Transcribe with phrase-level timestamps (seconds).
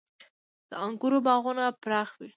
[0.69, 2.29] •د انګورو باغونه پراخ وي.